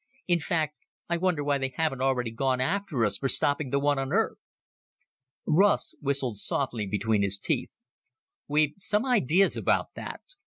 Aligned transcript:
In 0.27 0.39
fact, 0.39 0.79
I 1.09 1.17
wonder 1.17 1.43
why 1.43 1.59
they 1.59 1.73
haven't 1.75 2.01
already 2.01 2.31
gone 2.31 2.59
after 2.59 3.05
us 3.05 3.19
for 3.19 3.27
stopping 3.29 3.69
the 3.69 3.77
one 3.77 3.99
on 3.99 4.11
Earth?" 4.11 4.39
Russ 5.45 5.93
whistled 6.01 6.39
softly 6.39 6.87
between 6.87 7.21
his 7.21 7.37
teeth. 7.37 7.75
"We've 8.47 8.73
some 8.79 9.05
ideas 9.05 9.55
about 9.55 9.89
that. 9.93 10.21